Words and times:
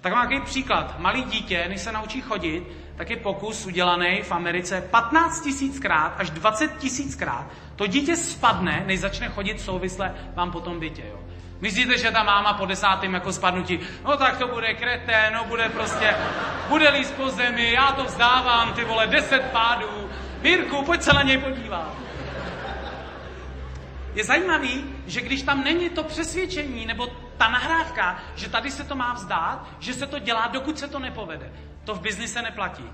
Tak 0.00 0.12
mám 0.12 0.22
takový 0.22 0.40
příklad. 0.40 0.98
Malý 0.98 1.22
dítě, 1.22 1.64
než 1.68 1.80
se 1.80 1.92
naučí 1.92 2.20
chodit, 2.20 2.62
tak 2.96 3.10
je 3.10 3.16
pokus 3.16 3.66
udělaný 3.66 4.22
v 4.22 4.32
Americe 4.32 4.80
15 4.90 5.40
tisíckrát 5.40 6.14
až 6.18 6.30
20 6.30 6.76
tisíckrát. 6.78 7.46
To 7.76 7.86
dítě 7.86 8.16
spadne, 8.16 8.82
než 8.86 9.00
začne 9.00 9.28
chodit 9.28 9.60
souvisle 9.60 10.14
vám 10.34 10.50
po 10.50 10.60
tom 10.60 10.80
bytě. 10.80 11.02
Jo. 11.10 11.18
Myslíte, 11.60 11.98
že 11.98 12.10
ta 12.10 12.22
máma 12.22 12.52
po 12.52 12.66
desátém 12.66 13.14
jako 13.14 13.32
spadnutí, 13.32 13.80
no 14.04 14.16
tak 14.16 14.38
to 14.38 14.48
bude 14.48 14.74
kreté, 14.74 15.30
no 15.34 15.44
bude 15.44 15.68
prostě, 15.68 16.16
bude 16.68 16.90
líst 16.90 17.14
po 17.14 17.28
zemi, 17.28 17.72
já 17.72 17.92
to 17.92 18.04
vzdávám, 18.04 18.72
ty 18.72 18.84
vole, 18.84 19.06
deset 19.06 19.42
pádů. 19.52 20.10
Mírku, 20.42 20.82
pojď 20.84 21.02
se 21.02 21.12
na 21.12 21.22
něj 21.22 21.38
podívat. 21.38 21.94
Je 24.14 24.24
zajímavý, 24.24 24.84
že 25.06 25.20
když 25.20 25.42
tam 25.42 25.64
není 25.64 25.90
to 25.90 26.04
přesvědčení 26.04 26.86
nebo 26.86 27.08
ta 27.40 27.48
nahrávka, 27.48 28.18
že 28.34 28.50
tady 28.50 28.70
se 28.70 28.84
to 28.84 28.96
má 28.96 29.12
vzdát, 29.12 29.66
že 29.78 29.94
se 29.94 30.06
to 30.06 30.18
dělá, 30.18 30.46
dokud 30.46 30.78
se 30.78 30.88
to 30.88 30.98
nepovede. 30.98 31.52
To 31.84 31.94
v 31.94 32.00
biznise 32.00 32.42
neplatí. 32.42 32.84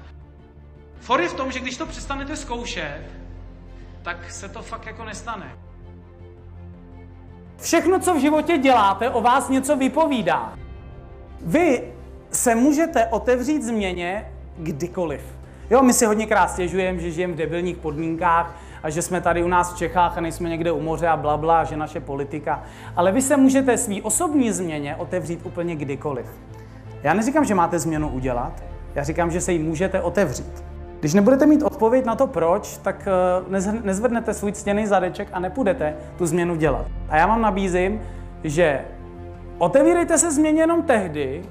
For 1.00 1.20
je 1.20 1.28
v 1.28 1.34
tom, 1.34 1.52
že 1.52 1.60
když 1.60 1.76
to 1.76 1.86
přestanete 1.86 2.36
zkoušet, 2.36 3.02
tak 4.02 4.30
se 4.30 4.48
to 4.48 4.62
fakt 4.62 4.86
jako 4.86 5.04
nestane. 5.04 5.58
Všechno, 7.60 8.00
co 8.00 8.14
v 8.14 8.20
životě 8.20 8.58
děláte, 8.58 9.10
o 9.10 9.20
vás 9.20 9.48
něco 9.48 9.76
vypovídá. 9.76 10.52
Vy 11.40 11.92
se 12.30 12.54
můžete 12.54 13.06
otevřít 13.06 13.62
změně 13.62 14.32
kdykoliv. 14.58 15.22
Jo, 15.70 15.82
my 15.82 15.92
si 15.92 16.06
hodně 16.06 16.26
krát 16.26 16.48
stěžujeme, 16.48 17.00
že 17.00 17.10
žijeme 17.10 17.32
v 17.32 17.36
debilních 17.36 17.76
podmínkách 17.76 18.54
a 18.86 18.90
že 18.90 19.02
jsme 19.02 19.20
tady 19.20 19.44
u 19.44 19.48
nás 19.48 19.72
v 19.72 19.76
Čechách 19.76 20.18
a 20.18 20.20
nejsme 20.20 20.48
někde 20.48 20.72
u 20.72 20.80
moře 20.80 21.08
a 21.08 21.16
blabla, 21.16 21.36
bla, 21.36 21.64
že 21.64 21.76
naše 21.76 22.00
politika. 22.00 22.62
Ale 22.96 23.12
vy 23.12 23.22
se 23.22 23.36
můžete 23.36 23.78
svý 23.78 24.02
osobní 24.02 24.52
změně 24.52 24.96
otevřít 24.96 25.40
úplně 25.46 25.76
kdykoliv. 25.76 26.26
Já 27.02 27.14
neříkám, 27.14 27.44
že 27.44 27.54
máte 27.54 27.78
změnu 27.78 28.08
udělat, 28.08 28.62
já 28.94 29.02
říkám, 29.04 29.30
že 29.30 29.40
se 29.40 29.52
jí 29.52 29.58
můžete 29.58 30.00
otevřít. 30.02 30.64
Když 31.00 31.14
nebudete 31.14 31.46
mít 31.46 31.62
odpověď 31.62 32.04
na 32.04 32.14
to 32.14 32.26
proč, 32.26 32.76
tak 32.76 33.08
eh, 33.08 33.80
nezvednete 33.82 34.34
svůj 34.34 34.52
ctěný 34.52 34.86
zadeček 34.86 35.28
a 35.32 35.38
nepůjdete 35.40 35.94
tu 36.18 36.26
změnu 36.26 36.56
dělat. 36.56 36.86
A 37.08 37.16
já 37.16 37.26
vám 37.26 37.42
nabízím, 37.42 38.00
že 38.44 38.80
otevírejte 39.58 40.18
se 40.18 40.32
změně 40.32 40.62
jenom 40.62 40.82
tehdy, 40.82 41.42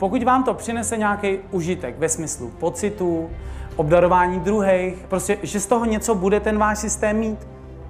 pokud 0.00 0.22
vám 0.22 0.44
to 0.44 0.54
přinese 0.54 0.96
nějaký 0.96 1.38
užitek 1.50 1.98
ve 1.98 2.08
smyslu 2.08 2.52
pocitu, 2.58 3.30
obdarování 3.76 4.40
druhých, 4.40 4.94
prostě, 5.08 5.38
že 5.42 5.60
z 5.60 5.66
toho 5.66 5.84
něco 5.84 6.14
bude 6.14 6.40
ten 6.40 6.58
váš 6.58 6.78
systém 6.78 7.16
mít. 7.16 7.48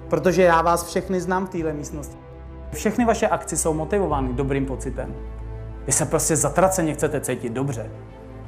Protože 0.09 0.43
já 0.43 0.61
vás 0.61 0.87
všechny 0.87 1.21
znám 1.21 1.45
v 1.45 1.49
téhle 1.49 1.73
místnosti. 1.73 2.17
Všechny 2.73 3.05
vaše 3.05 3.27
akci 3.27 3.57
jsou 3.57 3.73
motivovány 3.73 4.33
dobrým 4.33 4.65
pocitem. 4.65 5.15
Vy 5.85 5.91
se 5.91 6.05
prostě 6.05 6.35
zatraceně 6.35 6.93
chcete 6.93 7.21
cítit 7.21 7.53
dobře. 7.53 7.91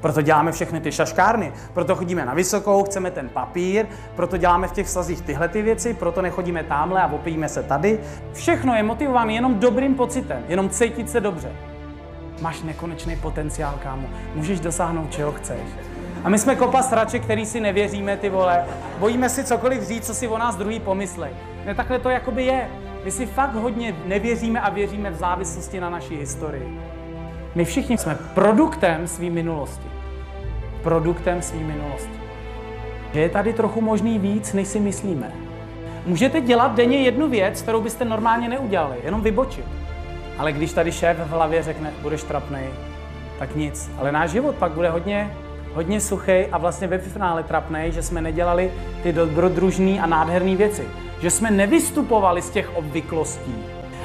Proto 0.02 0.22
děláme 0.22 0.52
všechny 0.52 0.82
ty 0.82 0.92
šaškárny, 0.92 1.54
proto 1.74 1.96
chodíme 1.96 2.26
na 2.26 2.34
vysokou, 2.34 2.84
chceme 2.84 3.12
ten 3.12 3.30
papír, 3.30 3.86
proto 4.16 4.38
děláme 4.38 4.68
v 4.68 4.72
těch 4.72 4.90
slazích 4.90 5.22
tyhle 5.22 5.48
ty 5.48 5.62
věci, 5.62 5.94
proto 5.94 6.22
nechodíme 6.22 6.64
tamhle 6.64 7.02
a 7.02 7.14
opijíme 7.14 7.50
se 7.50 7.64
tady. 7.64 8.00
Všechno 8.34 8.76
je 8.76 8.84
motivované 8.84 9.34
jenom 9.34 9.60
dobrým 9.60 9.96
pocitem, 9.96 10.44
jenom 10.48 10.70
cítit 10.70 11.10
se 11.10 11.22
dobře. 11.22 11.73
Máš 12.44 12.62
nekonečný 12.62 13.16
potenciál, 13.16 13.74
kámo. 13.84 14.08
Můžeš 14.36 14.60
dosáhnout, 14.60 15.12
čeho 15.12 15.32
chceš. 15.32 15.60
A 16.24 16.30
my 16.30 16.40
jsme 16.40 16.56
kopa 16.56 16.84
srače, 16.84 17.20
který 17.20 17.46
si 17.46 17.60
nevěříme, 17.60 18.18
ty 18.18 18.30
vole. 18.30 18.66
Bojíme 19.00 19.30
si 19.30 19.44
cokoliv 19.44 19.84
říct, 19.84 20.06
co 20.06 20.14
si 20.14 20.28
o 20.28 20.38
nás 20.38 20.56
druhý 20.56 20.80
pomyslej. 20.80 21.32
Ne, 21.66 21.76
takhle 21.76 22.00
to 22.00 22.10
jakoby 22.10 22.46
je. 22.46 22.70
My 23.04 23.12
si 23.12 23.26
fakt 23.26 23.54
hodně 23.54 23.96
nevěříme 24.06 24.62
a 24.62 24.70
věříme 24.70 25.12
v 25.12 25.16
závislosti 25.16 25.80
na 25.80 25.90
naší 25.90 26.18
historii. 26.18 26.80
My 27.56 27.66
všichni 27.66 27.98
jsme 27.98 28.18
produktem 28.34 29.08
své 29.08 29.30
minulosti. 29.30 29.88
Produktem 30.82 31.42
své 31.42 31.60
minulosti. 31.60 32.20
Že 33.14 33.20
je 33.20 33.30
tady 33.30 33.54
trochu 33.54 33.82
možný 33.82 34.20
víc, 34.20 34.54
než 34.54 34.68
si 34.68 34.80
myslíme. 34.80 35.32
Můžete 36.06 36.42
dělat 36.42 36.76
denně 36.76 36.98
jednu 36.98 37.30
věc, 37.30 37.62
kterou 37.62 37.82
byste 37.82 38.06
normálně 38.06 38.50
neudělali, 38.50 38.98
jenom 39.04 39.22
vybočit. 39.22 39.66
Ale 40.38 40.52
když 40.52 40.74
tady 40.74 40.92
šéf 40.92 41.18
v 41.18 41.30
hlavě 41.30 41.64
řekne, 41.64 41.94
budeš 42.02 42.24
trapnej, 42.24 42.70
tak 43.40 43.56
nic. 43.56 43.92
Ale 43.98 44.12
náš 44.12 44.32
život 44.32 44.56
pak 44.56 44.72
bude 44.72 44.90
hodně, 44.90 45.38
hodně 45.74 46.02
suchý 46.02 46.46
a 46.52 46.58
vlastně 46.58 46.88
ve 46.88 46.98
finále 46.98 47.44
trapnej, 47.44 47.92
že 47.92 48.04
jsme 48.04 48.22
nedělali 48.22 48.72
ty 49.04 49.14
dobrodružné 49.14 50.00
a 50.00 50.06
nádherné 50.06 50.56
věci. 50.56 50.88
Že 51.22 51.32
jsme 51.32 51.52
nevystupovali 51.52 52.42
z 52.42 52.50
těch 52.50 52.76
obvyklostí, 52.76 53.56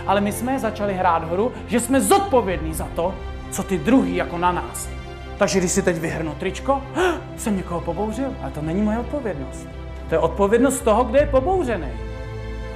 ale 0.06 0.20
my 0.20 0.32
jsme 0.32 0.58
začali 0.58 0.94
hrát 0.94 1.30
hru, 1.30 1.52
že 1.66 1.80
jsme 1.80 2.00
zodpovědní 2.00 2.74
za 2.74 2.88
to, 2.96 3.14
co 3.50 3.62
ty 3.62 3.78
druhý 3.78 4.16
jako 4.16 4.38
na 4.38 4.52
nás. 4.52 4.88
Takže 5.38 5.58
když 5.58 5.72
si 5.72 5.82
teď 5.82 5.96
vyhrnu 5.96 6.34
tričko, 6.34 6.82
jsem 7.36 7.56
někoho 7.56 7.80
pobouřil, 7.80 8.34
ale 8.42 8.50
to 8.50 8.62
není 8.62 8.82
moje 8.82 8.98
odpovědnost. 8.98 9.68
To 10.08 10.14
je 10.14 10.18
odpovědnost 10.18 10.80
toho, 10.80 11.04
kdo 11.04 11.18
je 11.18 11.26
pobouřený. 11.26 12.07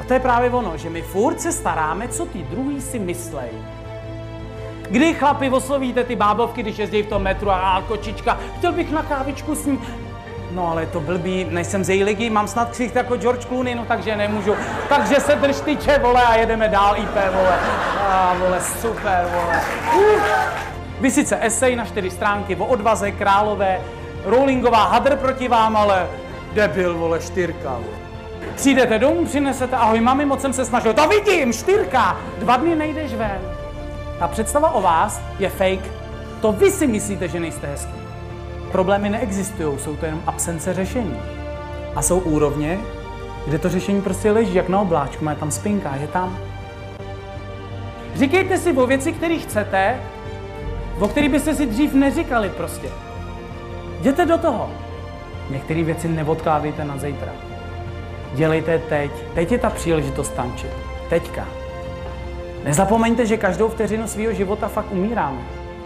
A 0.00 0.04
to 0.04 0.14
je 0.14 0.20
právě 0.20 0.50
ono, 0.50 0.76
že 0.76 0.90
my 0.90 1.02
furt 1.02 1.40
se 1.40 1.52
staráme, 1.52 2.08
co 2.08 2.26
ty 2.26 2.38
druhý 2.38 2.80
si 2.80 2.98
myslej. 2.98 3.50
Kdy 4.90 5.14
chlapi 5.14 5.50
oslovíte 5.50 6.04
ty 6.04 6.16
bábovky, 6.16 6.62
když 6.62 6.78
jezdí 6.78 7.02
v 7.02 7.06
tom 7.06 7.22
metru 7.22 7.50
a 7.50 7.84
kočička, 7.88 8.38
chtěl 8.58 8.72
bych 8.72 8.90
na 8.90 9.02
kávičku 9.02 9.54
s 9.54 9.66
ním. 9.66 9.80
No 10.50 10.70
ale 10.70 10.86
to 10.86 11.00
blbý, 11.00 11.46
nejsem 11.50 11.84
z 11.84 11.88
její 11.88 12.04
ligy, 12.04 12.30
mám 12.30 12.48
snad 12.48 12.70
ksicht 12.70 12.96
jako 12.96 13.16
George 13.16 13.44
Clooney, 13.44 13.74
no 13.74 13.84
takže 13.88 14.16
nemůžu. 14.16 14.54
Takže 14.88 15.14
se 15.14 15.34
drž 15.34 15.60
tyče, 15.60 15.98
vole, 15.98 16.22
a 16.22 16.34
jedeme 16.34 16.68
dál 16.68 16.96
IP, 16.96 17.14
vole. 17.34 17.58
A 18.08 18.34
vole, 18.38 18.60
super, 18.60 19.28
vole. 19.32 19.60
Uh. 19.96 20.22
Vy 21.00 21.10
sice 21.10 21.38
esej 21.40 21.76
na 21.76 21.84
čtyři 21.84 22.10
stránky 22.10 22.56
o 22.56 22.64
odvaze, 22.64 23.12
králové, 23.12 23.80
Rowlingová 24.24 24.84
hadr 24.84 25.16
proti 25.16 25.48
vám, 25.48 25.76
ale 25.76 26.06
debil, 26.54 26.94
vole, 26.98 27.20
štyrka, 27.20 27.70
vole. 27.70 28.11
Přijdete 28.56 28.98
domů, 28.98 29.24
přinesete, 29.24 29.76
ahoj 29.76 30.00
mami, 30.00 30.24
moc 30.24 30.40
jsem 30.40 30.52
se 30.52 30.64
snažil, 30.64 30.94
to 30.94 31.08
vidím, 31.08 31.52
štyrka, 31.52 32.16
dva 32.38 32.56
dny 32.56 32.74
nejdeš 32.74 33.14
ven. 33.14 33.40
Ta 34.18 34.28
představa 34.28 34.70
o 34.70 34.82
vás 34.82 35.20
je 35.38 35.48
fake. 35.48 35.90
To 36.40 36.52
vy 36.52 36.70
si 36.70 36.86
myslíte, 36.86 37.28
že 37.28 37.40
nejste 37.40 37.66
hezký. 37.66 37.92
Problémy 38.72 39.08
neexistují, 39.08 39.78
jsou 39.78 39.96
to 39.96 40.06
jenom 40.06 40.22
absence 40.26 40.74
řešení. 40.74 41.16
A 41.94 42.02
jsou 42.02 42.18
úrovně, 42.18 42.80
kde 43.46 43.58
to 43.58 43.68
řešení 43.68 44.02
prostě 44.02 44.30
leží, 44.30 44.54
jak 44.54 44.68
na 44.68 44.80
obláčku, 44.80 45.24
má 45.24 45.34
tam 45.34 45.50
spinka, 45.50 45.96
je 45.96 46.06
tam. 46.06 46.38
Říkejte 48.14 48.58
si 48.58 48.72
o 48.72 48.86
věci, 48.86 49.12
které 49.12 49.38
chcete, 49.38 50.00
o 51.00 51.08
kterých 51.08 51.30
byste 51.30 51.54
si 51.54 51.66
dřív 51.66 51.94
neříkali 51.94 52.48
prostě. 52.48 52.88
Jděte 54.00 54.26
do 54.26 54.38
toho. 54.38 54.70
Některé 55.50 55.82
věci 55.82 56.08
neodkládejte 56.08 56.84
na 56.84 56.98
zítra. 56.98 57.32
Dělejte 58.34 58.78
teď. 58.78 59.10
Teď 59.34 59.52
je 59.52 59.58
ta 59.58 59.70
příležitost 59.70 60.34
tančit. 60.34 60.70
Teďka. 61.08 61.48
Nezapomeňte, 62.64 63.26
že 63.26 63.36
každou 63.36 63.68
vteřinu 63.68 64.08
svého 64.08 64.32
života 64.32 64.68
fakt 64.68 64.92
umíráme. 64.92 65.40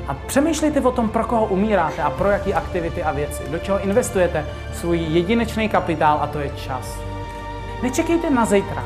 A 0.09 0.15
přemýšlejte 0.15 0.81
o 0.81 0.91
tom, 0.91 1.09
pro 1.09 1.25
koho 1.25 1.47
umíráte 1.47 2.03
a 2.03 2.11
pro 2.11 2.31
jaké 2.31 2.55
aktivity 2.55 3.03
a 3.03 3.13
věci. 3.13 3.43
Do 3.49 3.59
čeho 3.59 3.81
investujete 3.81 4.47
svůj 4.75 4.99
jedinečný 4.99 5.69
kapitál 5.69 6.19
a 6.23 6.27
to 6.27 6.39
je 6.39 6.51
čas. 6.51 6.99
Nečekejte 7.83 8.31
na 8.31 8.45
zítra. 8.45 8.85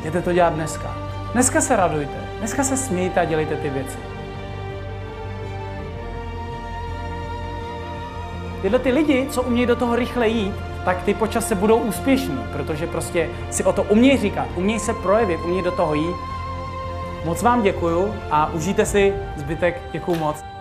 Jděte 0.00 0.22
to 0.22 0.32
dělat 0.32 0.52
dneska. 0.52 0.96
Dneska 1.32 1.60
se 1.60 1.76
radujte. 1.76 2.28
Dneska 2.38 2.64
se 2.64 2.76
smějte 2.76 3.20
a 3.20 3.24
dělejte 3.24 3.56
ty 3.56 3.70
věci. 3.70 3.98
Tyhle 8.62 8.78
ty 8.78 8.90
lidi, 8.90 9.26
co 9.30 9.42
umějí 9.42 9.66
do 9.66 9.76
toho 9.76 9.96
rychle 9.96 10.28
jít, 10.28 10.54
tak 10.84 11.02
ty 11.02 11.14
počas 11.14 11.52
budou 11.52 11.78
úspěšní, 11.78 12.38
protože 12.52 12.86
prostě 12.86 13.28
si 13.50 13.64
o 13.64 13.72
to 13.72 13.82
umějí 13.82 14.18
říkat, 14.18 14.48
umějí 14.56 14.80
se 14.80 14.94
projevit, 14.94 15.40
umějí 15.44 15.62
do 15.62 15.72
toho 15.72 15.94
jít. 15.94 16.16
Moc 17.24 17.42
vám 17.42 17.62
děkuju 17.62 18.14
a 18.30 18.52
užijte 18.52 18.86
si 18.86 19.14
zbytek, 19.36 19.80
děkuju 19.92 20.18
moc. 20.18 20.53